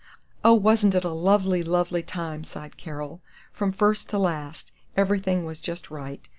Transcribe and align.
"Oh, 0.43 0.55
wasn't 0.55 0.95
it 0.95 1.03
a 1.03 1.11
lovely, 1.13 1.61
lovely 1.61 2.01
time," 2.01 2.43
sighed 2.43 2.75
Carol. 2.75 3.21
"From 3.53 3.71
first 3.71 4.09
to 4.09 4.17
last, 4.17 4.71
everything 4.97 5.45
was 5.45 5.59
just 5.61 5.91
right. 5.91 6.27